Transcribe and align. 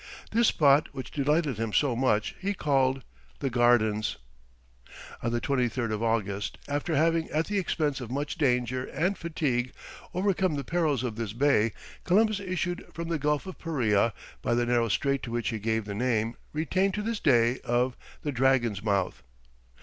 This 0.31 0.47
spot 0.47 0.87
which 0.93 1.11
delighted 1.11 1.59
him 1.59 1.71
so 1.73 1.95
much, 1.95 2.33
he 2.39 2.55
called 2.55 3.03
"the 3.37 3.51
Gardens." 3.51 4.17
On 5.21 5.31
the 5.31 5.39
23rd 5.39 5.91
of 5.93 6.01
August, 6.01 6.57
after 6.67 6.95
having 6.95 7.29
at 7.29 7.45
the 7.45 7.59
expense 7.59 8.01
of 8.01 8.09
much 8.09 8.35
danger 8.39 8.83
and 8.85 9.15
fatigue, 9.15 9.73
overcome 10.15 10.55
the 10.55 10.63
perils 10.63 11.03
of 11.03 11.17
this 11.17 11.33
bay, 11.33 11.73
Columbus 12.03 12.39
issued 12.39 12.83
from 12.91 13.09
the 13.09 13.19
Gulf 13.19 13.45
of 13.45 13.59
Paria 13.59 14.11
by 14.41 14.55
the 14.55 14.65
narrow 14.65 14.89
strait 14.89 15.21
to 15.21 15.31
which 15.31 15.49
he 15.49 15.59
gave 15.59 15.85
the 15.85 15.93
name, 15.93 16.35
retained 16.51 16.95
to 16.95 17.03
this 17.03 17.19
day, 17.19 17.59
of 17.59 17.95
the 18.23 18.31
Dragon's 18.31 18.81
Mouth. 18.81 19.21